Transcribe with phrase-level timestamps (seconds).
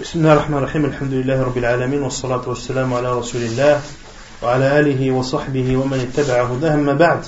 [0.00, 3.80] بسم الله الرحمن الرحيم الحمد لله رب العالمين والصلاة والسلام على رسول الله
[4.42, 7.24] وعلى آله وصحبه ومن اتبع هداه أما بعد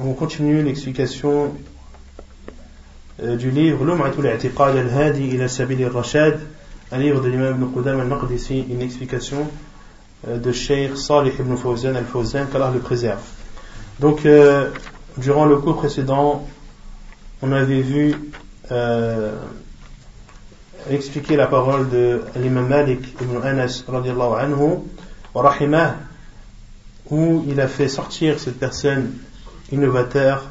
[0.00, 1.52] On continue l'explication
[3.18, 6.40] du livre Lum'atul I'tiqad al-Hadi ila Sabil al-Rashad
[6.92, 9.46] un livre de l'imam Ibn Qudam al-Maqdisi une explication
[10.26, 13.20] de Sheikh Salih ibn Fawzan al-Fawzan qu'Allah le préserve
[14.00, 14.70] donc euh,
[15.18, 16.48] durant le cours précédent
[17.42, 18.14] on avait vu
[18.70, 19.36] euh,
[20.89, 24.79] expliquer la parole de l'imam Malik ibn Anas anhu,
[27.09, 29.13] où il a fait sortir cette personne
[29.71, 30.43] innovateur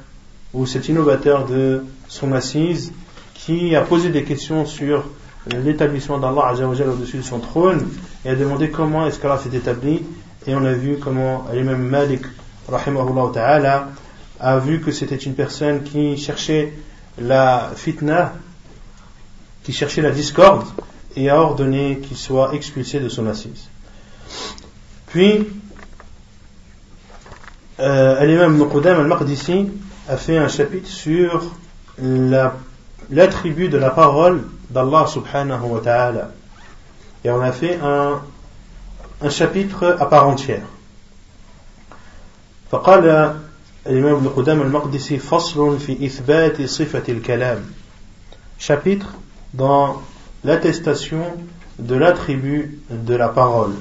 [0.54, 2.92] ou cet innovateur de son assise
[3.34, 5.04] qui a posé des questions sur
[5.46, 7.88] l'établissement d'Allah au-dessus de son trône
[8.24, 10.02] et a demandé comment est-ce qu'Allah s'est établi
[10.46, 12.22] et on a vu comment l'imam Malik
[13.32, 13.88] ta'ala
[14.40, 16.72] a vu que c'était une personne qui cherchait
[17.18, 18.34] la fitna
[19.65, 20.65] qui cherchait la discorde
[21.15, 23.67] et a ordonné qu'il soit expulsé de son assise.
[25.07, 25.47] Puis,
[27.79, 29.67] euh, l'imam Nuqudam al-Maqdisi
[30.07, 31.51] a fait un chapitre sur
[33.09, 36.31] l'attribut de la parole d'Allah subhanahu wa ta'ala.
[37.23, 38.21] Et on a fait un,
[39.21, 40.63] un chapitre à part entière.
[42.71, 43.35] فقال
[43.87, 47.63] الإمام ابن قدام المقدسي فصل في إثبات صفة الكلام
[48.59, 49.07] chapitre
[49.54, 50.02] dans
[50.44, 51.24] l'attestation
[51.78, 53.74] de l'attribut de la parole.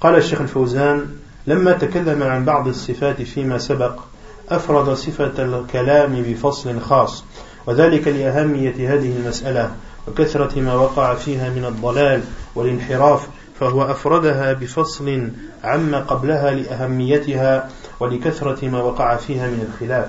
[0.00, 1.06] قال الشيخ الفوزان
[1.46, 4.00] لما تكلم عن بعض الصفات فيما سبق
[4.48, 7.24] أفرد صفة الكلام بفصل خاص
[7.66, 9.70] وذلك لأهمية هذه المسألة
[10.08, 12.22] وكثرة ما وقع فيها من الضلال
[12.54, 13.28] والانحراف
[13.60, 15.30] فهو أفردها بفصل
[15.64, 17.68] عما قبلها لأهميتها
[18.00, 20.08] ولكثرة ما وقع فيها من الخلاف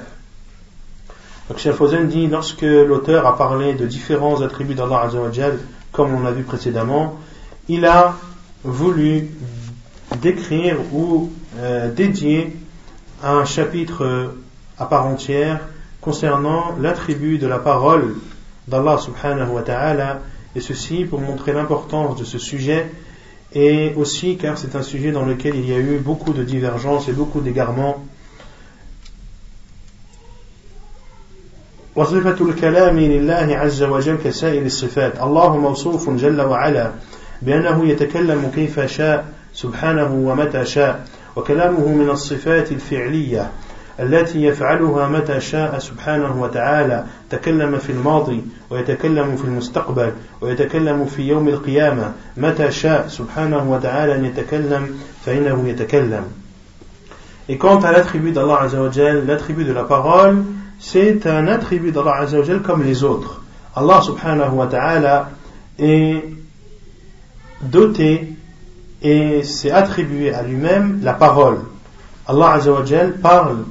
[1.50, 1.76] Donc Cheikh
[2.08, 5.58] dit lorsque l'auteur a parlé de différents attributs d'Allah Azzawajal,
[5.92, 7.18] comme on l'a vu précédemment,
[7.68, 8.16] il a
[8.64, 9.28] voulu
[10.22, 12.56] décrire ou euh, dédier
[13.24, 14.36] un chapitre
[14.78, 15.62] à part entière
[16.02, 18.16] concernant l'attribut de la parole
[18.68, 20.20] d'Allah subhanahu wa ta'ala
[20.56, 22.92] et ceci pour montrer l'importance de ce sujet
[23.54, 27.10] et aussi car c'est un sujet dans lequel il y a eu beaucoup de divergences
[27.10, 28.06] et beaucoup d'égarements
[32.00, 35.22] وصفة الكلام لله عز وجل كسائر الصفات.
[35.22, 36.92] الله موصوف جل وعلا
[37.42, 41.06] بأنه يتكلم كيف شاء سبحانه ومتى شاء.
[41.36, 43.52] وكلامه من الصفات الفعلية
[44.00, 47.04] التي يفعلها متى شاء سبحانه وتعالى.
[47.30, 50.12] تكلم في الماضي ويتكلم في المستقبل
[50.42, 52.12] ويتكلم في يوم القيامة.
[52.38, 54.90] متى شاء سبحانه وتعالى أن يتكلم
[55.26, 56.24] فإنه يتكلم.
[57.50, 58.68] Et quant à l'attribut d'Allah
[59.28, 60.44] l'attribut de la parole,
[60.80, 63.42] c'est un attribut d'Allah Azzawajal comme les autres.
[63.76, 65.30] Allah subhanahu wa ta'ala
[65.78, 66.24] est
[67.62, 68.34] doté
[69.02, 71.60] et s'est attribué à lui-même la parole.
[72.28, 73.66] Allah Azzawajal parle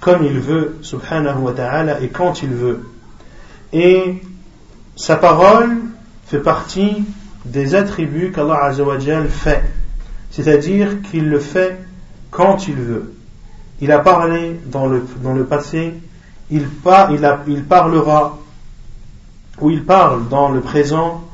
[0.00, 2.86] comme il veut, subhanahu wa ta'ala, et quand il veut.
[3.72, 4.22] Et
[4.96, 5.78] sa parole
[6.26, 7.04] fait partie
[7.44, 9.64] des attributs qu'Allah Azzawajal fait.
[10.30, 11.78] C'est-à-dire qu'il le fait
[12.30, 13.14] quand il veut.
[13.80, 15.94] Il a parlé dans le, dans le passé,
[16.50, 16.68] il,
[17.46, 18.38] il, parlera,
[19.60, 21.24] ou il parle dans le présent,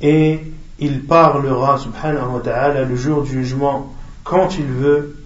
[0.00, 0.40] et
[0.78, 3.92] il parlera, subhanahu wa ta'ala, le jour du jugement,
[4.24, 5.16] quand il veut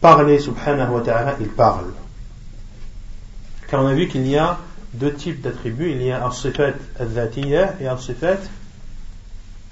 [0.00, 1.92] parler, subhanahu wa ta'ala, il parle.
[3.68, 4.58] Car on a vu qu'il y a
[4.94, 8.38] deux types d'attributs, il y a al-sifat al-dhatiyya et al-sifat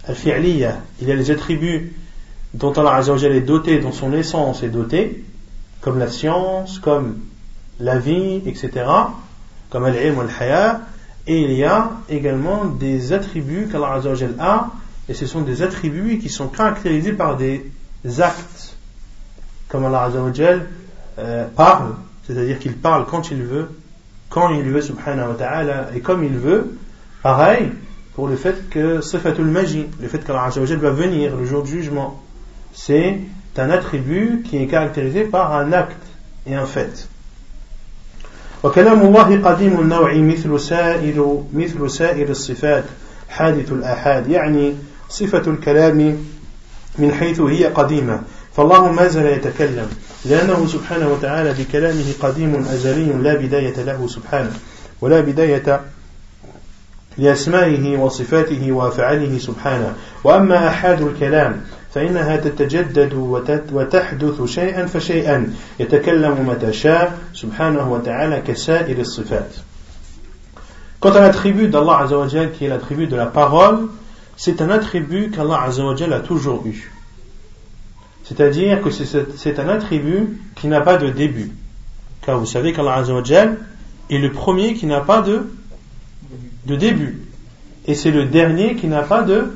[0.06, 0.80] al-fi'liyya.
[1.00, 1.94] Il y a les attributs
[2.54, 5.24] dont Allah est doté, dont son essence est dotée,
[5.80, 7.18] comme la science, comme
[7.80, 8.86] la vie, etc.,
[9.70, 10.80] comme al-ilm al-haya,
[11.26, 14.00] et il y a également des attributs qu'Allah
[14.38, 14.70] a,
[15.08, 17.70] et ce sont des attributs qui sont caractérisés par des
[18.18, 18.76] actes,
[19.68, 20.10] comme Allah
[21.18, 21.94] euh, parle,
[22.26, 23.68] c'est-à-dire qu'il parle quand il veut,
[24.30, 26.78] quand il veut, subhanahu wa ta'ala, et comme il veut,
[27.22, 27.72] pareil
[28.14, 32.20] pour le fait que sifatul maji, le fait qu'Allah va venir le jour du jugement,
[32.72, 33.20] c'est
[33.56, 36.02] un attribut qui est caractérisé par un acte
[36.46, 37.08] et un fait.
[38.62, 42.84] وكلام الله قديم النوع مثل سائر مثل سائر الصفات
[43.28, 44.74] حادث الآحاد يعني
[45.08, 46.18] صفة الكلام
[46.98, 48.20] من حيث هي قديمة.
[48.56, 49.88] فالله ما زال يتكلم
[50.24, 54.52] لأنه سبحانه وتعالى بكلامه قديم أزلي لا بداية له سبحانه
[55.00, 55.80] ولا بداية
[57.18, 59.94] لأسمائه وصفاته وأفعاله سبحانه.
[60.24, 61.60] وأما أحاد الكلام
[61.93, 63.13] فإنها تتجدد
[63.71, 69.51] وتحدث شيئا فشيئا يتكلم متى شاء سبحانه وتعالى كسائر الصفات
[70.99, 73.89] Quant à l'attribut d'Allah Azzawajal qui est l'attribut de la parole,
[74.37, 76.93] c'est un attribut qu'Allah Azzawajal a toujours eu.
[78.23, 81.51] C'est-à-dire que c'est un attribut qui n'a pas de début.
[82.21, 83.57] Car vous savez qu'Allah Azzawajal
[84.09, 85.45] est le premier qui n'a pas de,
[86.67, 87.19] de début.
[87.85, 89.51] Et c'est le dernier qui n'a pas de,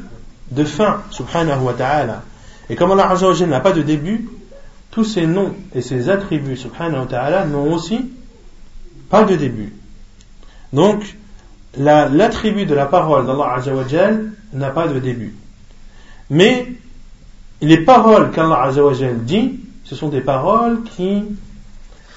[0.52, 2.22] de fin, subhanahu wa ta'ala.
[2.68, 4.28] Et comme Allah Azzawajal n'a pas de début,
[4.90, 8.10] tous ces noms et ces attributs, subhanahu wa ta'ala, n'ont aussi
[9.08, 9.72] pas de début.
[10.72, 11.16] Donc,
[11.76, 15.34] l'attribut de la parole d'Allah Azzawajal n'a pas de début.
[16.30, 16.72] Mais
[17.60, 21.24] les paroles qu'Allah Azzawajal dit, ce sont des paroles qui,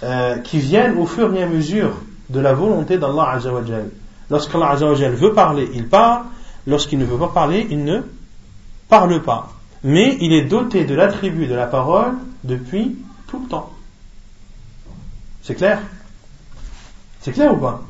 [0.04, 1.92] euh, qui viennent au fur et à mesure
[2.30, 3.90] de la volonté d'Allah Azzawajal.
[4.30, 6.24] Lorsqu'Allah Azzawajal veut parler, il parle.
[6.68, 8.02] Lorsqu'il ne veut pas parler, il ne
[8.89, 9.53] parle pas.
[9.83, 12.13] Mais il est doté de l'attribut de la parole
[12.45, 13.71] depuis tout le temps.
[15.43, 15.79] C'est clair
[17.23, 17.83] C'est clair ou pas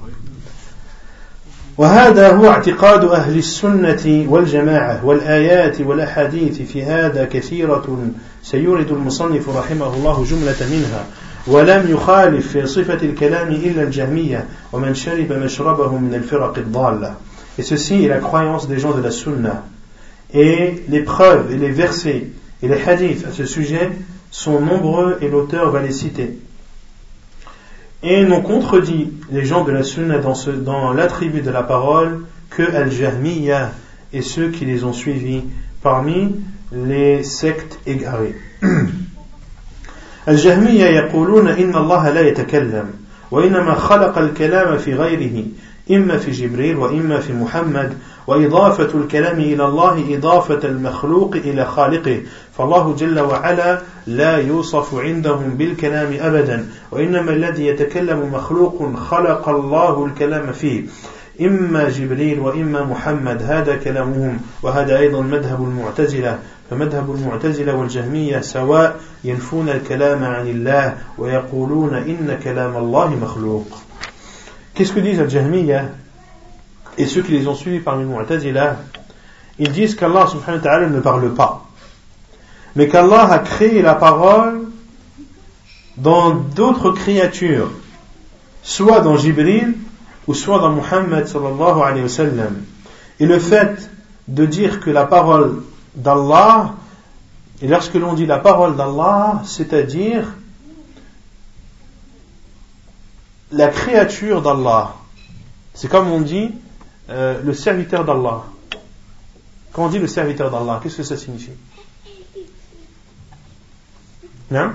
[1.79, 8.11] وهذا هو اعتقاد أهل السنة والجماعة والآيات والأحاديث في هذا كثيرة
[8.43, 11.05] سيورد المصنف رحمه الله جملة منها
[11.47, 17.15] ولم يخالف في صفة الكلام إلا الجهمية ومن شرب مشربه من الفرق الضالة
[17.59, 19.65] Et ceci est la croyance des gens de la Sunna.
[20.35, 22.27] Et les preuves et les versets
[22.63, 23.91] et les hadiths à ce sujet
[24.31, 26.39] sont nombreux et l'auteur va les citer.
[28.03, 32.25] et n'ont contredit les gens de la Sunna dans, ce, dans l'attribut de la parole
[32.49, 33.73] que Al-Jahmiya
[34.13, 35.45] et ceux qui les ont suivis
[35.83, 36.37] parmi
[36.73, 38.35] les sectes égarées.
[40.29, 42.91] الجهمية يقولون إن الله لا يتكلم
[43.31, 45.45] وإنما خلق الكلام في غيره
[45.91, 47.95] إما في جبريل وإما في محمد
[48.28, 52.22] وإضافة الكلام إلى الله إضافة المخلوق إلى خالقه.
[52.58, 60.52] فالله جل وعلا لا يوصف عندهم بالكلام أبدا وإنما الذي يتكلم مخلوق خلق الله الكلام
[60.52, 60.84] فيه.
[61.42, 64.40] إما جبريل وإما محمد هذا كلامهم.
[64.64, 66.40] وهذا أيضا مذهب المعتزلة.
[66.70, 73.68] فمذهب المعتزلة والجهمية سواء ينفون الكلام عن الله ويقولون إن كلام الله مخلوق.
[74.76, 75.28] Qu'est-ce que disent
[76.98, 78.78] et ceux qui les ont suivis parmi Mu'tazila
[79.60, 81.66] Ils disent qu'Allah subhanahu wa ta'ala ne parle pas.
[82.76, 84.68] Mais qu'Allah a créé la parole
[85.98, 87.72] dans d'autres créatures,
[88.64, 89.76] soit dans Jibril
[90.28, 92.62] ou soit dans Muhammad sallallahu alayhi wa sallam.
[93.20, 93.90] Et le fait
[94.28, 95.62] de dire que la parole
[95.96, 96.74] d'Allah,
[97.62, 100.26] et lorsque l'on dit la parole d'Allah, c'est-à-dire
[103.52, 104.96] la créature d'Allah.
[105.74, 106.52] C'est comme on dit
[107.10, 108.44] euh, le serviteur d'Allah.
[109.72, 111.52] Quand on dit le serviteur d'Allah, qu'est-ce que ça signifie?
[114.52, 114.72] Non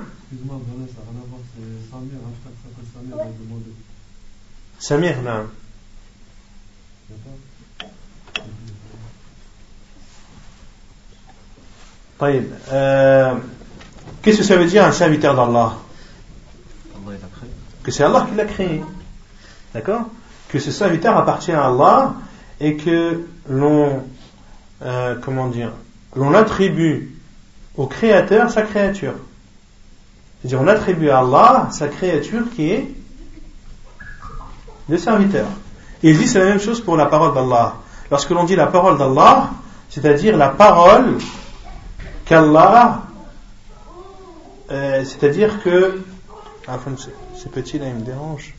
[4.79, 5.49] Samir, non.
[12.23, 13.35] Euh,
[14.23, 15.79] qu'est-ce que ça veut dire un serviteur d'Allah?
[17.83, 18.83] Que c'est Allah qui l'a créé.
[19.73, 20.11] D'accord?
[20.53, 22.15] Que ce serviteur appartient à Allah
[22.61, 24.03] et que l'on,
[24.83, 25.73] euh, comment dire,
[26.17, 27.15] l'on attribue
[27.77, 29.15] au créateur sa créature.
[30.41, 32.89] C'est-à-dire, on attribue à Allah sa créature qui est
[34.89, 35.47] le serviteur.
[36.03, 37.77] Et il dit c'est la même chose pour la parole d'Allah.
[38.11, 39.51] Lorsque l'on dit la parole d'Allah,
[39.89, 41.19] c'est-à-dire la parole
[42.25, 43.03] qu'Allah,
[44.71, 46.03] euh, c'est-à-dire que
[46.67, 46.79] ah,
[47.37, 48.55] c'est petit là, il me dérange.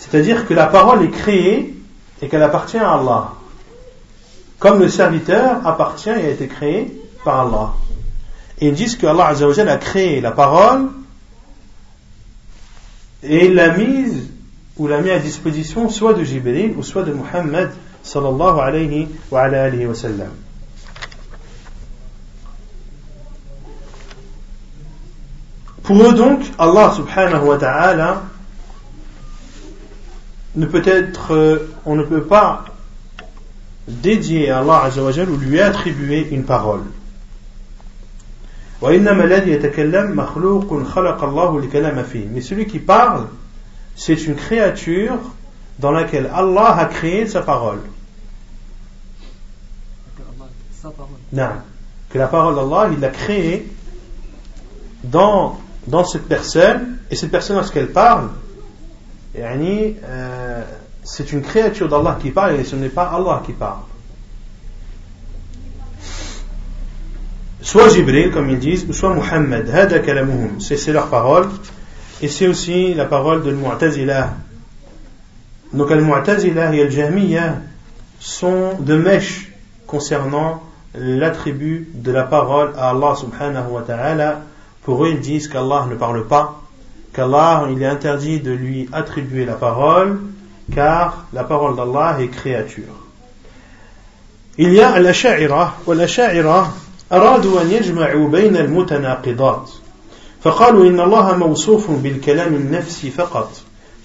[0.00, 1.74] C'est-à-dire que la parole est créée
[2.22, 3.34] et qu'elle appartient à Allah.
[4.58, 7.74] Comme le serviteur appartient et a été créé par Allah.
[8.60, 10.88] Et ils disent que Allah a créé la parole
[13.22, 14.30] et l'a mise
[14.78, 17.70] ou l'a mis à disposition soit de Jibril ou soit de Muhammad
[18.02, 19.44] sallallahu alayhi wa.
[25.82, 28.22] Pour eux donc, Allah subhanahu wa ta'ala
[30.56, 32.64] ne peut être, euh, on ne peut pas
[33.86, 36.82] dédier à Allah azawajal ou lui attribuer une parole.
[38.82, 38.98] Mais
[42.40, 43.26] celui qui parle,
[43.94, 45.18] c'est une créature
[45.78, 47.80] dans laquelle Allah a créé sa parole.
[51.32, 51.50] Non.
[52.08, 53.70] Que la parole d'Allah, il l'a créée
[55.04, 58.28] dans dans cette personne, et cette personne lorsqu'elle parle,
[59.36, 60.64] euh,
[61.04, 63.80] c'est une créature d'Allah qui parle et ce n'est pas Allah qui parle.
[67.62, 69.68] Soit Jibril, comme ils disent, ou soit Muhammad,
[70.58, 71.48] c'est leur parole,
[72.22, 74.34] et c'est aussi la parole de Mu'tazila.
[75.74, 77.58] Donc Al-Mu'tazila et Al-Jahmiya,
[78.18, 79.52] sont de mèche
[79.86, 80.62] concernant
[80.94, 84.42] l'attribut de la parole à Allah subhanahu wa ta'ala.
[84.82, 86.59] Pour eux, ils disent qu'Allah ne parle pas,
[87.13, 90.19] qu'Allah, il est interdit de lui attribuer la parole,
[90.73, 92.95] car la parole d'Allah est créature.
[94.57, 96.67] Il y a l'asha'ira, wa l'asha'ira
[97.11, 99.71] أرادوا أن يجمعوا بين المتناقضات
[100.41, 103.51] فقالوا إن الله موصوف بالكلام النفسي فقط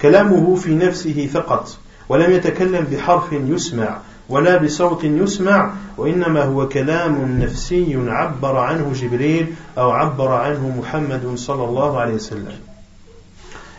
[0.01, 1.77] كلامه في نفسه فقط
[2.09, 3.97] ولم يتكلم بحرف يسمع
[4.29, 11.63] ولا بصوت يسمع وإنما هو كلام نفسي عبر عنه جبريل أو عبر عنه محمد صلى
[11.63, 12.55] الله عليه وسلم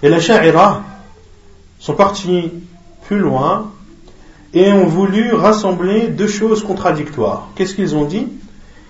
[0.03, 0.83] et la Sha'ira
[1.79, 2.51] sont partis
[3.07, 3.71] plus loin
[4.53, 7.47] et ont voulu rassembler deux choses contradictoires.
[7.55, 8.27] Qu'est-ce qu'ils ont dit?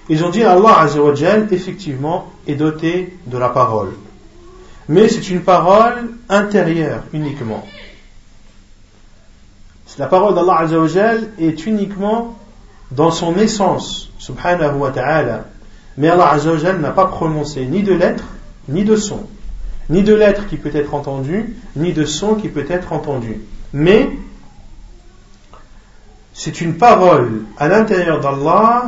[0.10, 3.94] Ils ont dit Allah Azzawajal, effectivement, est doté de la parole.
[4.88, 7.66] Mais c'est une parole intérieure uniquement.
[9.98, 12.38] La parole d'Allah Azzawajal est uniquement
[12.92, 15.46] dans son essence, subhanahu wa ta'ala.
[15.98, 18.28] Mais Allah Azzawajal n'a pas prononcé ni de lettres,
[18.70, 19.28] ni de son.
[19.90, 23.42] Ni de lettres qui peut être entendu, ni de son qui peut être entendu.
[23.74, 24.10] Mais
[26.34, 28.86] c'est une parole à l'intérieur d'Allah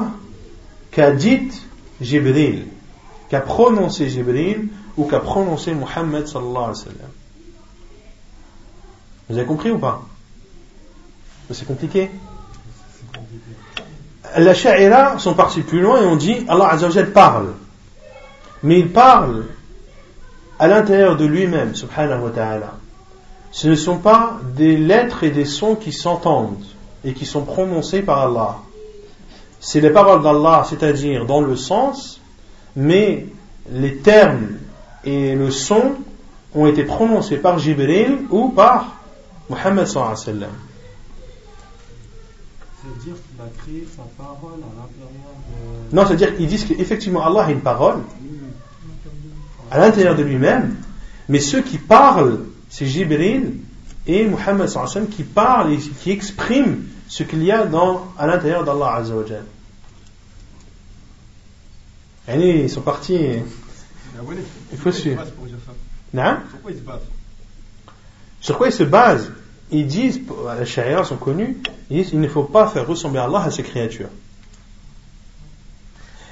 [0.92, 1.50] qu'a dit
[2.02, 2.66] Jibril,
[3.30, 7.12] qu'a prononcé Jibril ou qu'a prononcé Muhammad sallallahu alayhi wa sallam.
[9.30, 10.06] Vous avez compris ou pas?
[11.52, 12.12] C'est compliqué.
[14.38, 17.54] La Sha'ira sont partis plus loin et ont dit Allah Azzawajal parle.
[18.62, 19.46] Mais il parle
[20.60, 22.74] à l'intérieur de lui-même, subhanahu wa ta'ala.
[23.52, 26.64] Ce ne sont pas des lettres et des sons qui s'entendent
[27.04, 28.58] et qui sont prononcés par Allah
[29.60, 32.22] c'est les paroles d'Allah, c'est-à-dire dans le sens,
[32.76, 33.28] mais
[33.72, 34.58] les termes
[35.04, 35.96] et le son
[36.56, 38.96] ont été prononcés par Jibril ou par
[39.50, 40.50] Muhammad sallallahu alayhi wa sallam.
[42.82, 45.34] C'est-à-dire qu'il a créé sa parole à l'intérieur
[45.92, 45.96] de...
[45.96, 48.00] Non, c'est-à-dire qu'ils disent qu'effectivement Allah a une parole
[49.72, 50.76] à l'intérieur de lui-même,
[51.28, 53.58] mais ceux qui parlent, c'est Jibril
[54.08, 58.64] et Muhammad sallam qui parlent et qui expriment ce qu'il y a dans, à l'intérieur
[58.64, 59.24] d'Allah Azza wa
[62.28, 63.18] Allez, ils sont partis.
[64.72, 65.24] Il faut suivre.
[65.26, 65.34] Sur
[66.62, 67.02] quoi ils se basent?
[68.42, 69.32] Sur quoi ils se basent?
[69.72, 70.22] Ils disent,
[70.60, 71.58] les sharia sont connus,
[71.90, 74.10] ils disent il ne faut pas faire ressembler Allah à ses créatures.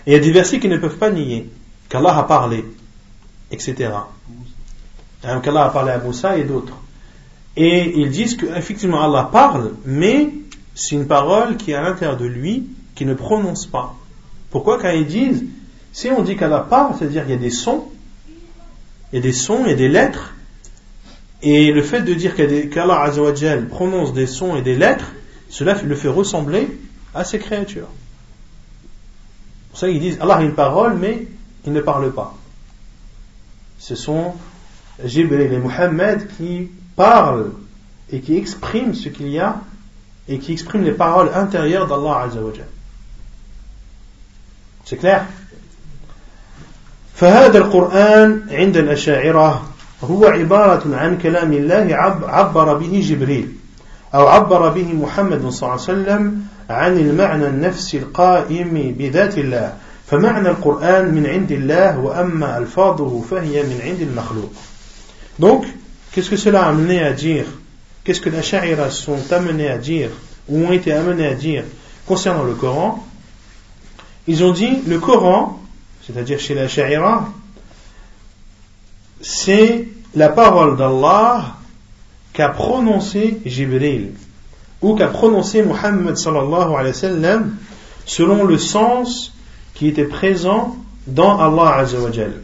[0.06, 1.50] Et il y a des versets qui ne peuvent pas nier
[1.90, 2.66] qu'Allah a parlé,
[3.52, 3.92] etc.
[5.24, 6.78] Hein, Qu'Allah a parlé à Moussa et d'autres.
[7.56, 10.30] Et ils disent qu'effectivement Allah parle, mais
[10.76, 13.96] c'est une parole qui est à l'intérieur de lui, qui ne prononce pas.
[14.52, 14.80] Pourquoi?
[14.80, 15.44] Quand ils disent,
[15.92, 17.86] si on dit qu'Allah parle, c'est-à-dire qu'il y a des sons,
[19.12, 20.36] il y a des sons et des lettres,
[21.42, 25.12] et le fait de dire qu'Allah Azzawajal prononce des sons et des lettres,
[25.50, 26.68] cela le fait ressembler
[27.14, 27.88] à ses créatures.
[27.88, 31.28] C'est pour ça qu'ils disent Allah a une parole, mais
[31.66, 32.36] il ne parle pas
[33.79, 34.35] Ce sont
[35.05, 37.51] Jibril et Muhammad qui parlent
[38.11, 39.57] et qui expriment ce qu'il y a
[40.29, 42.69] et qui exprime les paroles intérieures d'Allah Azzawajal.
[44.85, 45.27] C'est clair
[47.15, 49.63] فهذا القرآن عند الأشاعرة
[50.05, 51.95] هو عبارة عن كلام الله
[52.29, 53.53] عبر به جبريل
[54.15, 59.73] أو عبر به محمد صلى الله عليه وسلم عن المعنى النفسي القائم بذات الله
[60.07, 64.53] فمعنى القرآن من عند الله وأما ألفاظه فهي من عند المخلوق
[65.39, 65.65] Donc,
[66.13, 67.47] qu'est-ce que cela a amené à dire
[68.05, 70.11] qu'est-ce que les Ash'ariras sont amenés à dire,
[70.49, 71.65] ou ont été amenés à dire
[72.07, 73.07] concernant le Coran
[74.27, 75.61] Ils ont dit, le Coran,
[76.07, 77.25] c'est-à-dire chez les Ash'ariras,
[79.21, 81.57] c'est la parole d'Allah
[82.33, 84.13] qu'a prononcé Jibril,
[84.81, 87.57] ou qu'a prononcé Muhammad sallallahu alayhi wa sallam,
[88.05, 89.33] selon le sens
[89.77, 90.77] qui était présent
[91.07, 92.43] dans Allah azza wa jal.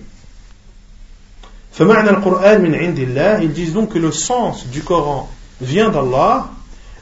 [1.81, 5.31] Ils disent donc que le sens du Coran
[5.61, 6.49] vient d'Allah,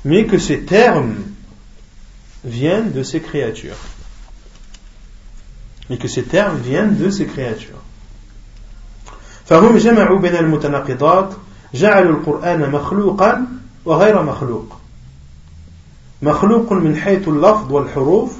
[0.04, 1.16] mais que ces termes
[2.45, 3.76] viennent de ses créatures.
[5.88, 7.83] Mais que ces termes viennent de ces créatures.
[9.47, 11.30] فهم جمعوا بين المتناقضات
[11.75, 13.47] جعلوا القرآن مخلوقا
[13.85, 14.76] وغير مخلوق
[16.23, 18.33] مخلوق من حيث اللفظ والحروف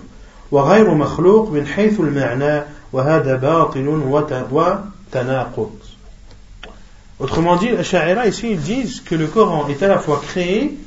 [0.51, 2.63] وغير مخلوق من حيث المعنى
[2.93, 5.71] وهذا باطل وتناقض
[7.19, 10.79] Autrement dit, les Sha'ira ici ils disent que le Coran est à la fois créé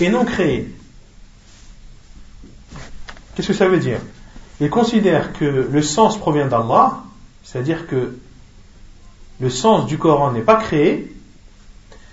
[0.00, 0.68] et non créé.
[3.34, 4.00] Qu'est-ce que ça veut dire
[4.60, 6.98] Ils considèrent que le sens provient d'Allah,
[7.42, 8.18] c'est-à-dire que
[9.40, 11.10] le sens du Coran n'est pas créé,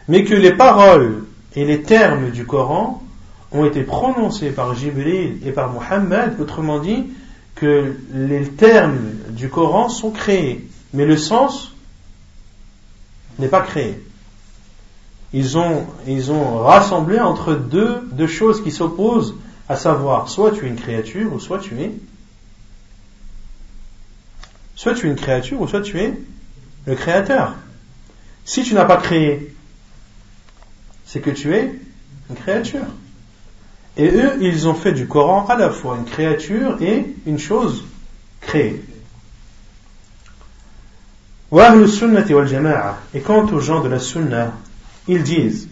[0.08, 1.26] mais que les paroles
[1.56, 3.04] et les termes du Coran
[3.53, 7.07] ont été prononcés par Jibril et par Muhammad, autrement dit,
[7.55, 8.99] que les termes
[9.31, 11.73] du Coran sont créés, mais le sens
[13.39, 14.01] n'est pas créé.
[15.33, 19.35] Ils ont, ils ont rassemblé entre deux, deux choses qui s'opposent,
[19.69, 21.93] à savoir, soit tu es une créature, ou soit tu es
[24.75, 26.15] soit tu es une créature, ou soit tu es
[26.87, 27.55] le créateur.
[28.45, 29.55] Si tu n'as pas créé,
[31.05, 31.75] c'est que tu es
[32.31, 32.87] une créature.
[33.97, 37.85] Et eux, ils ont fait du Coran à la fois une créature et une chose
[38.41, 38.83] créée.
[41.53, 44.53] Et quant aux gens de la Sunna,
[45.09, 45.69] ils disent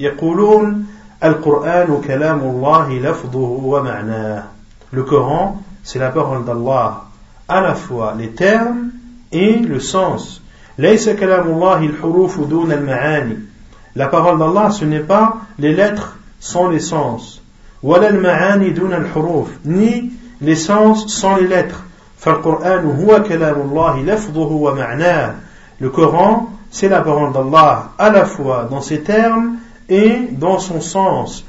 [4.91, 7.05] Le Coran, c'est la parole d'Allah,
[7.47, 8.91] à la fois les termes
[9.31, 10.43] et le sens.
[10.79, 10.97] La
[14.09, 17.41] parole d'Allah, ce n'est pas les lettres sans les sens
[19.65, 21.85] ni les sens sans les lettres
[25.81, 29.57] le Coran c'est la parole d'Allah à la fois dans ses termes
[29.89, 31.45] et dans son sens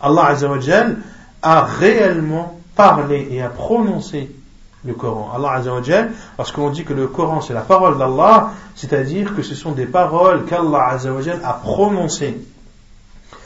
[0.00, 0.96] Allah Azzawajal
[1.42, 4.30] a réellement parlé et a prononcé
[4.84, 5.32] le Coran.
[5.34, 9.54] Allah Azzawajal, parce qu'on dit que le Coran c'est la parole d'Allah, c'est-à-dire que ce
[9.54, 10.96] sont des paroles qu'Allah
[11.42, 12.36] a prononcées.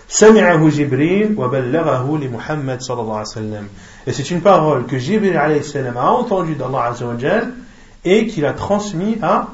[0.08, 3.68] Jibril wa Muhammad sallallahu alayhi wa sallam.
[4.06, 7.14] Et c'est une parole que Jibril alayhi a entendue d'Allah azza wa
[8.04, 9.48] et qu'il a transmise à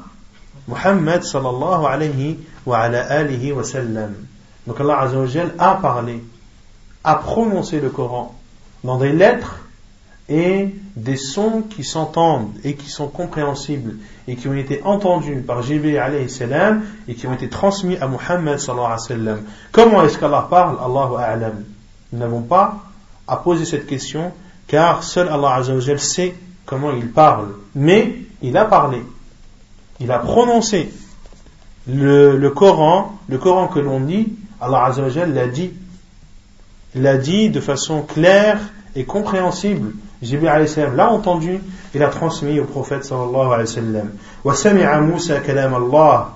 [0.67, 4.13] Muhammad sallallahu alayhi wa ala alihi wa sallam.
[4.65, 6.23] Donc Allah azza a parlé,
[7.03, 8.33] a prononcé le Coran
[8.83, 9.64] dans des lettres
[10.27, 15.61] et des sons qui s'entendent et qui sont compréhensibles et qui ont été entendus par
[15.61, 16.01] Jibril
[17.07, 19.43] et qui ont été transmis à Muhammad sallallahu.
[19.71, 20.77] Comment est-ce qu'Allah parle?
[20.83, 21.63] Allahu a'lam.
[22.11, 22.85] Nous n'avons pas
[23.27, 24.31] à poser cette question
[24.67, 26.33] car seul Allah azza wa sait
[26.65, 27.49] comment il parle.
[27.75, 29.03] Mais il a parlé.
[29.99, 30.91] Il a prononcé.
[31.87, 35.71] Le, Coran, le Coran que l'on lit, Allah azza wa l'a dit.
[36.95, 38.59] L'a dit de façon claire
[38.95, 39.91] et compréhensible.
[40.21, 41.59] Jibril alayhi salam l'a entendu
[41.93, 44.09] et l'a transmis au prophète sallallahu alayhi wa sallam.
[44.45, 46.29] وسمع موسى كلام الله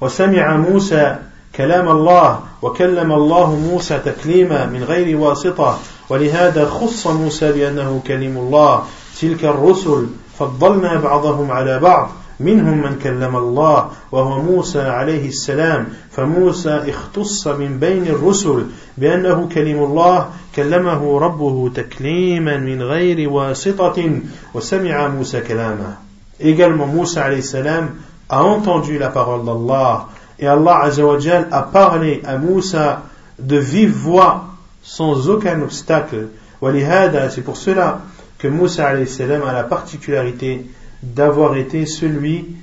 [0.00, 1.16] وسمع موسى
[1.56, 5.78] كلام الله وكلم الله موسى تكليما من غير واسطة
[6.10, 8.82] ولهذا خص موسى بأنه كلم الله
[9.20, 10.06] تلك الرسل
[10.38, 12.10] فضلنا بعضهم على بعض
[12.40, 18.66] منهم من كلم الله وهو موسى عليه السلام فموسى اختص من بين الرسل
[18.98, 24.19] بأنه كلم الله كلمه ربه تكليما من غير واسطة
[24.53, 25.97] وسمع موسى كلامه
[26.43, 27.91] Également Moussa alayhi salam
[28.27, 30.07] a entendu la parole d'Allah
[30.39, 33.03] et Allah azawajal a parlé à Moussa
[33.37, 34.45] de vive voix
[34.81, 36.29] sans aucun obstacle.
[36.59, 38.01] C'est pour cela
[38.39, 40.65] que Moussa alayhi salam a la particularité
[41.03, 42.55] d'avoir été celui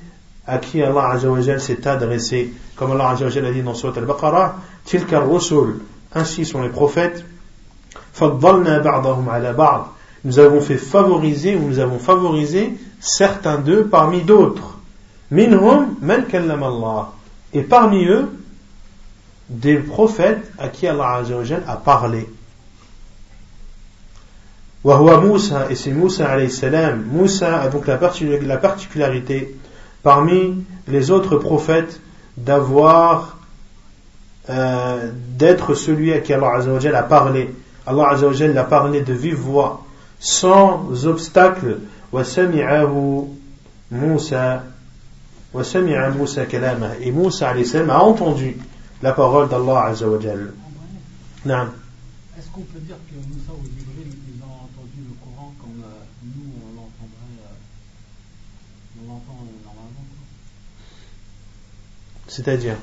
[0.46, 5.20] à qui Allah Azzawajal s'est adressé, comme Allah Azzawajal a dit dans Surat al-Baqarah, Tilka
[5.20, 5.80] rusul
[6.14, 7.24] ainsi sont les prophètes,
[10.25, 14.77] nous avons fait favoriser ou nous avons favorisé certains d'eux parmi d'autres.
[17.53, 18.29] Et parmi eux,
[19.49, 21.23] des prophètes à qui Allah
[21.67, 22.29] a parlé.
[24.83, 27.03] Moussa, et c'est Moussa alayhi salam.
[27.03, 27.97] Moussa a donc la
[28.57, 29.57] particularité
[30.03, 32.01] parmi les autres prophètes
[32.37, 33.37] d'avoir
[34.49, 36.59] euh, d'être celui à qui Allah
[36.95, 37.49] a parlé.
[37.86, 39.84] Allah Azzawajal a parlé de vive voix,
[40.20, 41.78] sans obstacle.
[42.12, 43.28] وسمعه
[43.92, 44.60] موسى
[45.54, 48.56] وسمع موسى كلامه et Moussa alayhi salam a entendu
[49.02, 50.52] la parole d'Allah Azzawajal.
[51.46, 56.04] Est-ce qu'on peut dire que Moussa ou Jibril ils ont entendu le Coran comme euh,
[56.24, 60.04] nous on l'entendrait euh, on l'entend euh, normalement
[62.26, 62.76] C'est-à-dire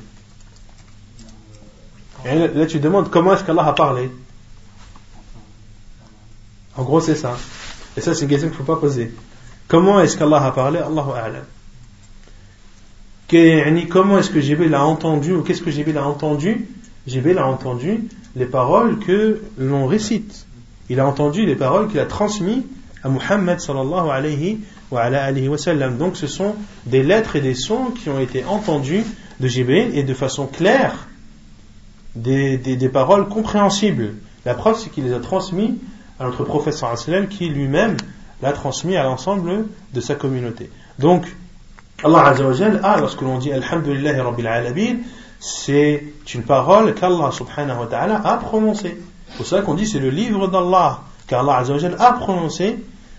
[2.26, 4.10] et là, tu demandes comment est-ce qu'Allah a parlé.
[6.77, 7.37] En gros, c'est ça.
[7.97, 9.13] Et ça, c'est une question qu'il ne faut pas poser.
[9.69, 10.79] Comment est-ce qu'Allah a parlé?
[10.79, 11.45] Allahu A'lam.
[13.89, 16.67] Comment est-ce que Jibril a entendu, ou qu'est-ce que Jibril a entendu?
[17.07, 20.47] Jibril a entendu les paroles que l'on récite.
[20.89, 22.65] Il a entendu les paroles qu'il a transmises
[23.03, 25.97] à Muhammad sallallahu alayhi wa, alayhi wa sallam.
[25.97, 26.55] Donc ce sont
[26.87, 29.05] des lettres et des sons qui ont été entendus
[29.39, 31.09] de Jibril et de façon claire
[32.15, 34.15] des, paroles compréhensibles.
[34.45, 35.79] La preuve, c'est qu'il les a transmis
[36.21, 37.97] à notre sallam qui lui-même
[38.43, 40.71] l'a transmis à l'ensemble de sa communauté.
[40.99, 41.27] Donc,
[42.05, 44.97] Allah Azza wa a, lorsque l'on dit Alhamdulillah Rabbil Alamin,
[45.39, 46.05] c'est
[46.35, 48.99] une parole qu'Allah subhanahu wa ta'ala a prononcée.
[49.29, 51.65] C'est pour ça qu'on dit c'est le livre d'Allah, car Allah
[51.99, 52.79] a prononcé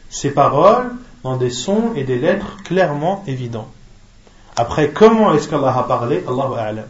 [0.10, 0.92] ces paroles
[1.24, 3.68] dans des sons et des lettres clairement évidents.
[4.56, 6.24] Après, comment est-ce qu'Allah a parlé?
[6.28, 6.86] Allahu A'lam.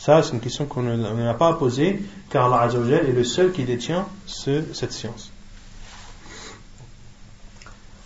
[0.00, 2.70] Ça, c'est une question qu'on n'a pas à poser, car Allah
[3.08, 5.32] est le seul qui détient ce, cette science.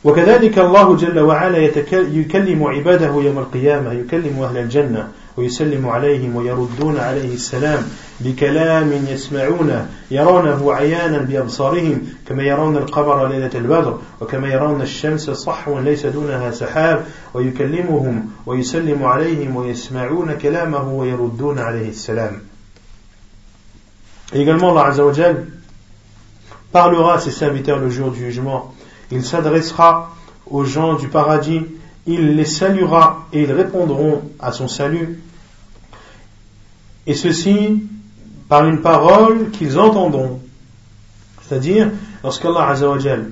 [0.04, 1.58] وكذلك الله جل وعلا
[1.92, 7.83] يكلم عباده يوم القيامة يكلم أهل الجنة ويسلم عليهم ويردون عليه السلام
[8.19, 16.05] بكلام يسمعونه يرونه عيانا بأبصارهم كما يرون القمر ليلة البدر وكما يرون الشمس صحوا ليس
[16.05, 22.41] دونها سحاب ويكلمهم ويسلم عليهم ويسمعون كلامه ويردون عليه السلام.
[24.33, 25.13] Également Allah Azza wa
[26.71, 28.73] parlera à ses serviteurs le jour du jugement.
[29.11, 30.09] Il s'adressera
[30.47, 31.61] aux gens du paradis,
[32.07, 35.19] il les saluera et ils répondront à son salut.
[37.07, 37.83] Et ceci
[38.47, 40.39] par une parole qu'ils entendront.
[41.41, 41.89] C'est-à-dire,
[42.23, 43.31] lorsqu'Allah Azzawajal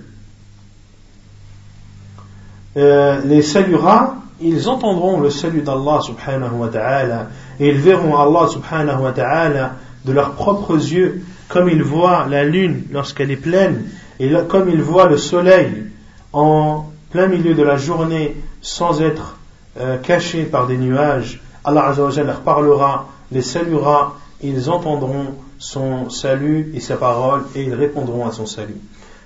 [2.75, 7.27] euh, les saluera, ils entendront le salut d'Allah subhanahu wa ta'ala
[7.59, 9.73] et ils verront Allah subhanahu wa ta'ala
[10.05, 13.85] de leurs propres yeux comme ils voient la lune lorsqu'elle est pleine
[14.19, 15.85] et comme ils voient le soleil
[16.33, 19.36] en plein milieu de la journée sans être
[19.80, 26.70] euh, caché par des nuages, Allah Azzawajal leur parlera, les saluera, ils entendront son salut
[26.74, 28.80] et sa parole et ils répondront à son salut.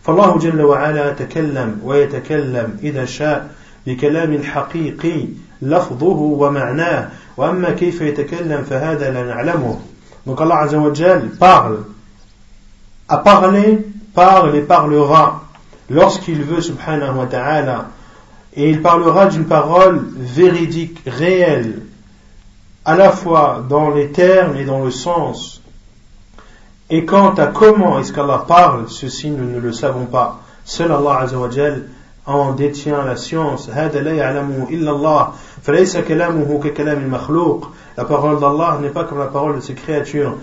[0.05, 3.51] فالله جل وعلا تكلم ويتكلم إذا شاء
[3.87, 5.29] بكلام حقيقي
[5.63, 9.79] لفظه ومعناه وأما كيف يتكلم فهذا لا نعلمه
[10.27, 11.85] Donc Allah Azzawajal parle,
[13.09, 13.79] a parlé
[14.15, 15.43] parle et parlera
[15.91, 17.89] lorsqu'il veut, subhanahu wa ta'ala,
[18.58, 21.84] et il parlera d'une parole véridique, réelle,
[22.84, 25.62] à la fois dans les termes et dans le sens.
[26.90, 30.40] Et quant à comment est-ce qu'Allah parle, ceci nous ne le savons pas.
[30.66, 31.86] Seul Allah Azzawajal
[32.26, 33.70] en détient la science.
[33.70, 33.90] La
[38.06, 40.36] parole d'Allah n'est pas comme la parole de ses créatures.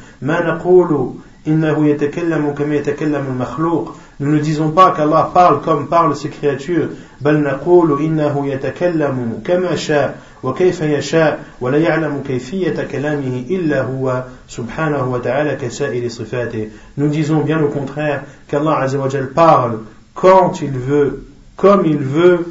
[4.20, 6.90] Nous ne disons pas qu'Allah parle comme parlent ses créatures.
[7.22, 15.12] بل نقول إنه يتكلم كما شاء وكيف يشاء ولا يعلم كيفية كلامه إلا هو سبحانه
[15.12, 16.70] وتعالى كسائر صفاته.
[16.98, 19.80] Nous disons bien au contraire qu'Allah Azzawajal parle
[20.14, 21.26] quand il veut,
[21.58, 22.46] comme il veut,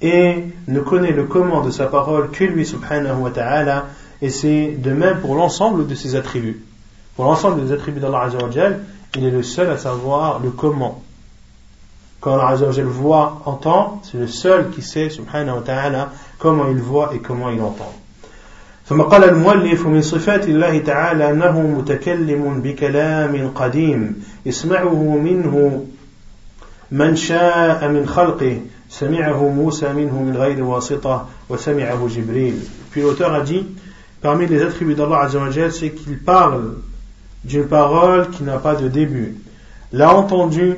[0.00, 3.86] et ne connaît le comment de sa parole que lui subhanahu wa ta'ala,
[4.20, 6.62] et c'est de même pour l'ensemble de ses attributs.
[7.16, 8.80] Pour l'ensemble des attributs d'Allah Azzawajal,
[9.16, 11.02] il est le seul à savoir le comment.
[12.20, 16.78] Quand Allah Azzawajal voit, entend, c'est le seul qui sait, subhanahu wa ta'ala, comment il
[16.78, 17.92] voit et comment il entend.
[18.88, 25.84] ثم قال المؤلف من صفات الله تعالى أنه متكلم بكلام قديم يسمعه منه
[26.90, 32.54] من شاء من خلقه سمعه موسى منه من غير واسطة وسمعه جبريل
[32.90, 33.66] Puis l'auteur a dit,
[34.20, 36.74] parmi les attributs d'Allah Azzawajal, c'est qu'il parle
[37.44, 39.36] d'une parole qui n'a pas de début.
[39.92, 40.76] L'a entendu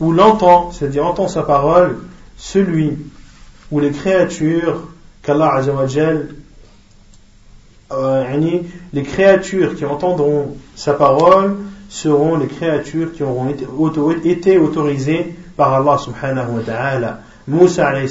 [0.00, 1.98] ou l'entend, c'est-à-dire entend sa parole,
[2.36, 2.98] celui
[3.70, 4.88] ou les créatures
[5.22, 6.28] qu'Allah Azzawajal,
[7.92, 8.60] euh,
[8.92, 11.56] les créatures qui entendront sa parole
[11.88, 17.20] seront les créatures qui auront été, autorisées par Allah subhanahu wa ta'ala.
[17.48, 18.08] Moussa alayhi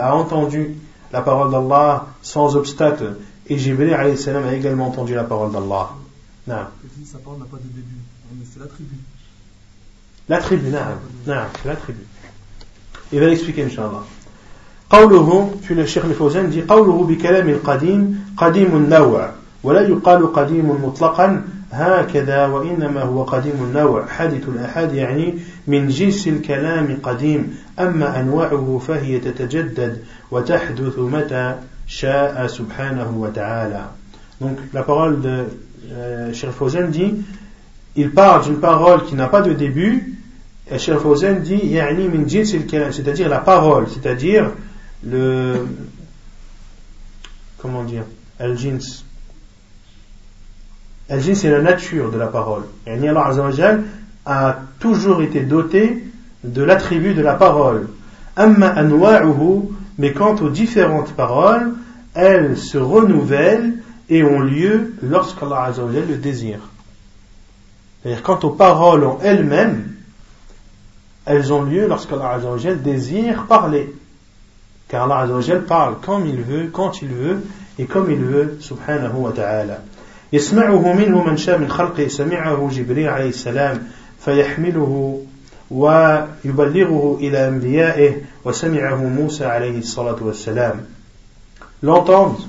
[0.00, 0.76] a entendu
[1.12, 3.16] la parole d'Allah sans obstacle
[3.48, 5.90] et Jibril a également entendu la parole d'Allah.
[6.46, 8.00] Sa parole n'a pas de début,
[8.44, 8.60] c'est.
[10.32, 12.06] L'attribut نعم نعم c'est l'attribut
[13.12, 14.04] il va l'expliquer inshallah
[14.90, 19.30] قوله في الشيخ الفوزان دي قوله بكلام القديم قديم النوع
[19.62, 26.98] ولا يقال قديم مطلقا هكذا وإنما هو قديم النوع حادث الأحاد يعني من جنس الكلام
[27.02, 31.54] قديم أما أنواعه فهي تتجدد وتحدث متى
[31.86, 33.84] شاء سبحانه وتعالى.
[34.40, 35.44] Donc la parole de
[35.92, 37.14] euh, Fawzan dit
[37.96, 40.18] il parle d'une parole qui n'a pas de début,
[40.78, 41.76] Cheikh Fawzan dit
[42.44, 44.50] c'est-à-dire la parole, c'est-à-dire
[45.06, 45.66] le
[47.58, 48.04] comment dire
[48.38, 49.02] al-jins.
[51.08, 52.62] Al-jins c'est la nature de la parole.
[52.86, 53.82] Yani Allah Azzawajal
[54.24, 56.04] a toujours été doté
[56.44, 57.88] de l'attribut de la parole.
[58.36, 61.74] Amma anwa'uhu, mais quant aux différentes paroles,
[62.14, 63.74] elles se renouvellent
[64.08, 66.60] et ont lieu lorsqu'Allah Azzawajal le désire.
[68.02, 69.91] C'est-à-dire, quant aux paroles en elles-mêmes,
[71.25, 73.93] elles ont lieu lorsqu'Allah Azzawajal désire parler.
[74.87, 77.43] Car Allah Azzawajal parle comme il veut, quand il veut,
[77.79, 79.81] et comme il veut subhanahu wa ta'ala
[80.33, 83.87] يسمعه منه من شاء من خلقه سمعه جبريل عليه السلام
[84.19, 85.21] فيحمله
[85.71, 90.85] ويبلغه إلى أنبيائه وسمعه موسى عليه الصلاة والسلام
[91.83, 92.47] l'entendent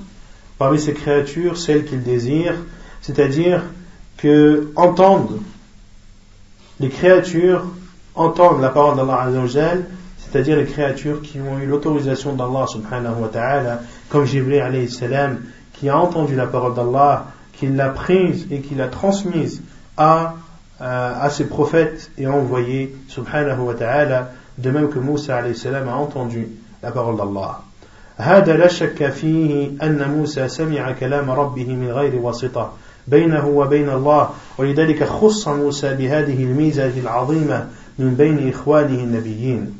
[0.58, 2.54] parmi ces créatures celles qu'il désire
[3.02, 3.62] c'est-à-dire
[4.16, 5.40] que entendent
[6.80, 7.64] les créatures
[8.15, 9.85] entendent la parole d'Allah Azzawajal
[10.17, 15.41] c'est-à-dire les créatures qui ont eu l'autorisation d'Allah subhanahu wa ta'ala comme Jibril alayhi salam
[15.73, 19.61] qui a entendu la parole d'Allah qu'il l'a prise et qu'il l'a transmise
[19.97, 20.33] à,
[20.81, 25.87] euh, à ses prophètes et envoyé, subhanahu wa ta'ala, de même que Moussa alayhi salam
[25.87, 26.47] a entendu
[26.81, 27.59] la parole d'Allah.
[28.17, 32.73] هذا لا شك فيه أن موسى سمع كلام ربه من غير واسطة
[33.07, 37.67] بينه وبين الله ولذلك خص موسى بهذه الميزة العظيمة
[37.98, 39.74] من بين إخوانه النبيين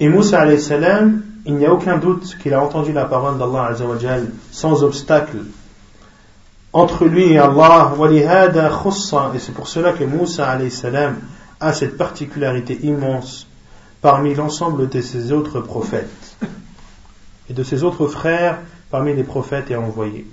[0.00, 3.66] Et Moussa alayhi salam il n'y a aucun doute qu'il a entendu la parole d'Allah
[3.66, 5.38] Azzawajal sans obstacle
[6.72, 7.92] entre lui et Allah
[9.34, 11.18] et c'est pour cela que Moussa salam
[11.60, 13.46] a cette particularité immense
[14.00, 16.36] parmi l'ensemble de ses autres prophètes
[17.48, 18.58] et de ses autres frères
[18.90, 20.26] parmi les prophètes et envoyés.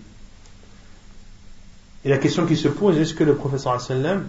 [2.03, 4.25] Et la question qui se pose, est-ce que le prophète sallam,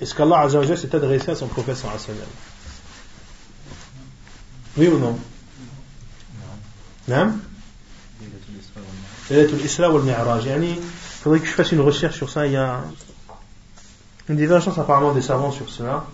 [0.00, 1.98] est-ce qu'Allah s'est adressé à son prophète sallam?
[4.76, 5.18] Oui ou non?
[7.08, 7.32] Non.
[9.30, 10.04] l'Isra ou le
[10.64, 10.78] Il
[11.22, 12.46] faudrait que je fasse une recherche sur ça.
[12.46, 12.80] Il y a
[14.28, 16.04] une divergence apparemment des savants sur cela.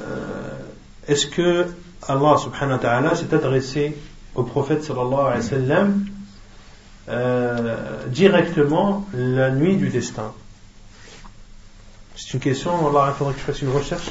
[0.00, 0.04] Euh,
[1.08, 1.66] est-ce que
[2.06, 3.96] Allah subhanahu wa ta'ala s'est adressé
[4.34, 6.04] au prophète sallallahu alayhi wasallam
[7.08, 10.32] euh, directement la nuit du destin?
[12.16, 14.10] C'est une question Allah il faudrait que je fasse une recherche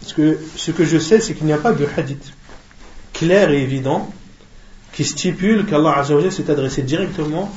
[0.00, 2.32] parce que ce que je sais c'est qu'il n'y a pas de hadith
[3.12, 4.10] clair et évident
[4.92, 7.52] qui stipule qu'Allah s'est adressé directement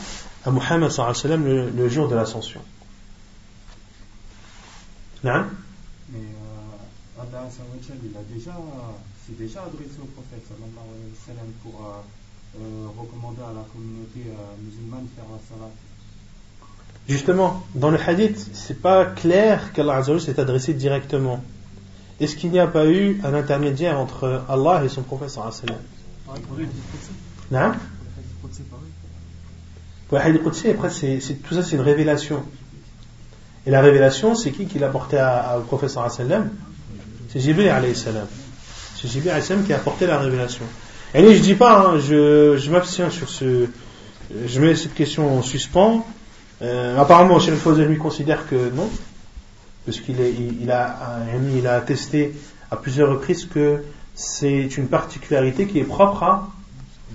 [0.45, 2.61] à Muhammad sallam le, le jour de l'ascension.
[5.23, 5.45] Non
[6.11, 8.51] Mais euh, Allah il a déjà,
[9.25, 15.03] s'est déjà adressé au prophète sallam pour euh, euh, recommander à la communauté euh, musulmane
[15.03, 15.71] de faire la salat.
[17.07, 21.43] Justement, dans le hadith, c'est pas clair qu'Allah s'est adressé directement.
[22.19, 25.35] Est-ce qu'il n'y a pas eu un intermédiaire entre Allah et son prophète
[27.51, 27.71] Non
[30.11, 32.43] Ouais, après, c'est, tout ça, c'est une révélation.
[33.65, 35.17] Et la révélation, c'est qui qui l'a porté
[35.57, 35.91] au prophète
[37.31, 38.27] C'est Jibril alayhi salam.
[38.95, 40.65] C'est Jibril alayhi salam qui a apporté la révélation.
[41.13, 43.67] Et je dis pas, hein, je, je m'abstiens sur ce,
[44.45, 46.05] je mets cette question en suspens.
[46.61, 48.89] Euh, apparemment, Cheikh Fawzan lui considère que non,
[49.85, 50.97] parce qu'il il, a,
[51.55, 52.33] il a attesté
[52.69, 56.49] à plusieurs reprises que c'est une particularité qui est propre à,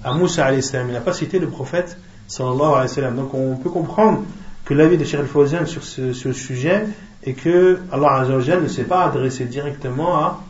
[0.02, 3.16] à Moussa Il n'a pas cité le prophète sallallahu alayhi wa sallam.
[3.16, 4.22] Donc on peut comprendre
[4.64, 6.86] que l'avis de Cheikh al sur ce, ce, sujet
[7.22, 10.40] est que Allah ne s'est pas adressé directement à,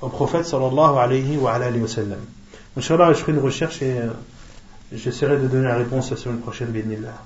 [0.00, 2.20] au prophète sallallahu alayhi wa, alayhi wa sallam.
[2.76, 4.08] Je ferai une recherche et euh,
[4.94, 7.22] j'essaierai de donner la réponse la semaine prochaine, bi'idnillah.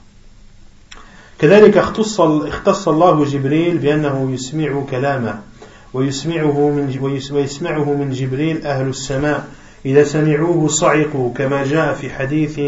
[1.38, 5.40] كذلك اختص اختص الله جبريل بأنه يسمع كلامه
[5.94, 9.49] ويسمعه من ويسمعه من جبريل أهل السماء.
[9.87, 12.61] إذا سمعوه صعقوا كما جاء في حديث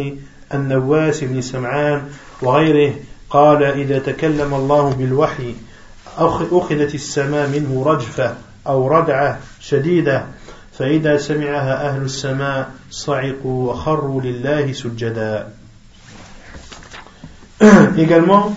[0.55, 2.03] النواس بن سمعان
[2.43, 2.95] وغيره
[3.31, 5.55] قال إذا تكلم الله بالوحي
[6.19, 8.35] أخذت السماء منه رجفة
[8.67, 10.25] أو ردعة شديدة
[10.79, 15.49] فإذا سمعها أهل السماء صعقوا وخروا لله سجدا.
[17.99, 18.55] Également,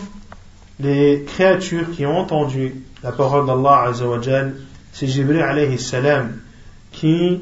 [0.79, 4.55] les créatures qui ont entendu la parole d'Allah Azzawajal,
[4.93, 6.37] c'est Jibril alayhi salam
[6.91, 7.41] qui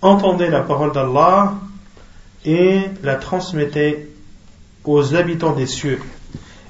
[0.00, 1.54] entendait la parole d'Allah
[2.46, 4.08] et la transmettait
[4.84, 6.00] aux habitants des cieux.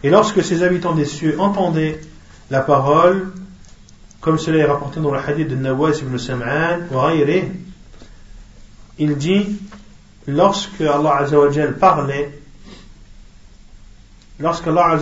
[0.03, 2.01] Et lorsque ces habitants des cieux entendaient
[2.51, 3.33] la parole,
[4.21, 6.79] comme cela est rapporté dans le hadith de Nawas ibn Sam'an,
[8.99, 9.47] il dit,
[10.27, 12.41] lorsque Allah Azzawajal parlait,
[14.41, 14.99] lorsque Allah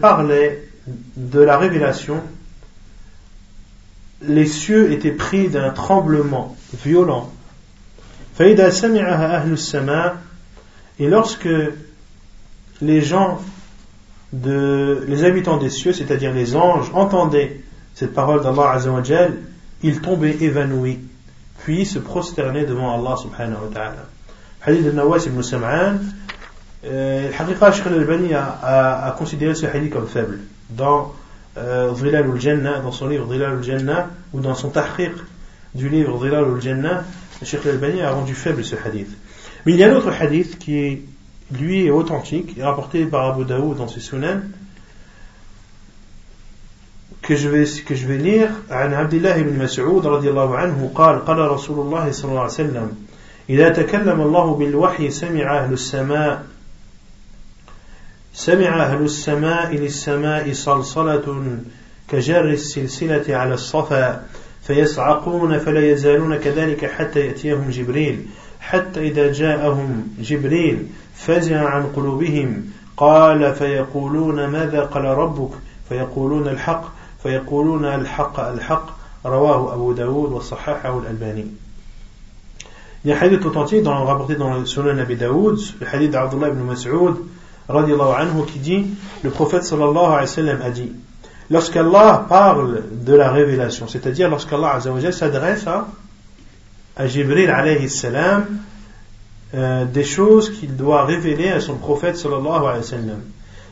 [0.00, 0.68] parlait
[1.16, 2.22] de la révélation,
[4.22, 7.30] les cieux étaient pris d'un tremblement violent.
[8.38, 8.54] Et
[11.08, 11.48] lorsque
[12.80, 13.40] les gens
[14.32, 17.60] de, les habitants des cieux, c'est-à-dire les anges, entendaient
[17.94, 19.34] cette parole d'Allah Azzawajal,
[19.82, 21.00] ils tombaient évanouis,
[21.58, 24.06] puis se prosternaient devant Allah subhanahu wa ta'ala.
[24.62, 25.98] Hadith de Nawas ibn Sam'an,
[26.85, 30.39] euh, Sheikh al-Albani a, a, considéré ce hadith comme faible.
[30.69, 31.13] Dans
[31.57, 35.13] euh, al-Jannah, dans son livre Dhilal al-Jannah, ou dans son tahriq
[35.75, 37.03] du livre Dhilal al-Jannah,
[37.39, 39.09] le Sheikh al-Albani a rendu faible ce hadith.
[39.65, 41.01] Mais il y a un autre hadith qui,
[41.51, 44.41] lui, est authentique, est rapporté par Abu Daoud dans ses Sunan,
[47.21, 48.49] que je vais, que je vais lire.
[48.71, 52.51] عن عبد الله بن مسعود رضي الله عنه قال قال رسول الله صلى الله عليه
[52.51, 52.91] وسلم
[53.49, 56.43] إذا تكلم الله بالوحي سمع أهل السماء
[58.36, 61.58] سمع أهل السماء للسماء صلصلة
[62.08, 64.26] كجر السلسلة على الصفا
[64.62, 68.26] فيصعقون فلا يزالون كذلك حتى يأتيهم جبريل.
[68.60, 72.64] حتى إذا جاءهم جبريل فزع عن قلوبهم
[72.96, 75.50] قال فيقولون ماذا قال ربك؟
[75.88, 76.84] فيقولون الحق.
[77.22, 78.86] فيقولون الحق الحق.
[79.26, 81.46] رواه أبو داود وصححه الألباني.
[83.04, 86.10] Il y a un hadith authentique dans, rapporté dans le Sunan Abi Daoud, le hadith
[86.10, 87.14] d'Abdullah ibn Mas'ud,
[87.69, 88.85] anhu, qui dit,
[89.23, 90.91] le prophète sallallahu alayhi wa sallam a dit,
[91.49, 94.79] lorsqu'Allah parle de la révélation, c'est-à-dire lorsqu'Allah
[95.11, 95.87] s'adresse à,
[96.95, 98.45] à Jibril alayhi salam,
[99.53, 103.21] euh, des choses qu'il doit révéler à son prophète sallallahu alayhi wa sallam.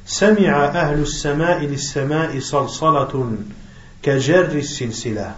[0.10, 3.38] سمع أهل السماء للسماء صلصلة
[4.02, 5.36] كجر السلسلة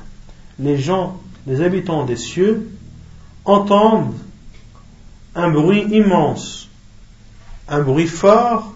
[0.59, 2.69] Les gens, les habitants des cieux
[3.45, 4.13] entendent
[5.35, 6.69] un bruit immense,
[7.68, 8.74] un bruit fort,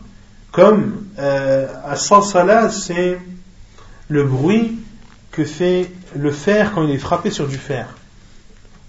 [0.52, 3.18] comme euh, à Salsala, c'est
[4.08, 4.78] le bruit
[5.30, 7.86] que fait le fer quand il est frappé sur du fer.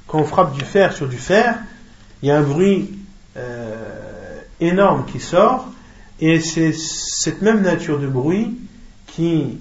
[0.07, 1.59] Quand on frappe du fer sur du fer,
[2.21, 2.97] il y a un bruit
[3.37, 5.67] euh, énorme qui sort,
[6.19, 8.57] et c'est cette même nature de bruit
[9.07, 9.59] qui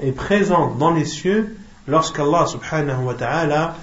[0.00, 3.76] est présente dans les cieux lorsqu'Allah subhanahu wa ta'ala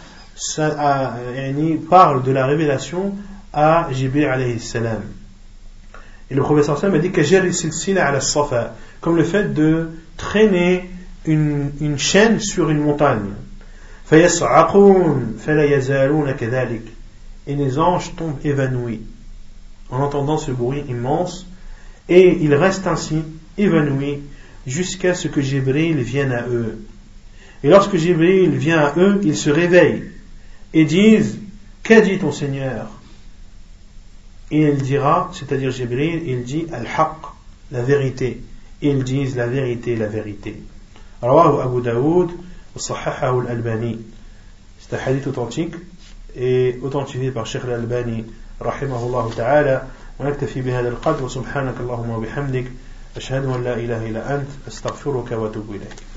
[1.89, 3.15] parle de la révélation
[3.51, 5.03] à Jibril alayhi salam.
[6.33, 7.11] Et le professeur Sam a dit
[9.01, 10.89] comme le fait de traîner
[11.27, 13.33] une, une chaîne sur une montagne.
[14.11, 14.25] Et
[17.55, 19.01] les anges tombent évanouis
[19.91, 21.45] en entendant ce bruit immense
[22.09, 23.21] et ils restent ainsi
[23.59, 24.23] évanouis
[24.65, 26.79] jusqu'à ce que Jibril vienne à eux.
[27.63, 30.05] Et lorsque Jibril vient à eux, ils se réveillent
[30.73, 31.37] et disent
[31.83, 32.87] Qu'a dit ton Seigneur?
[34.51, 37.17] Et il dira, c'est-à-dire Jibril, il dit Al-Haq,
[37.71, 38.41] la vérité.
[38.81, 40.55] Ils disent la vérité, la vérité.
[41.23, 42.31] رواه Abu Daoud
[42.75, 43.97] وصححه الألباني
[44.79, 45.75] c'est un hadith authentique
[46.35, 48.25] et authentifié par Sheikh al-Albani
[48.61, 49.83] رحمه الله تعالى
[50.19, 52.65] ونكتفي بهذا القدر وسبحانك اللهم وبحمدك
[53.17, 56.12] أشهد أن لا إله إلا أنت أستغفرك وأتوب إليك